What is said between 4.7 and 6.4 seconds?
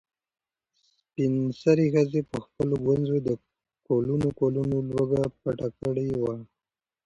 لوږه پټه کړې وه.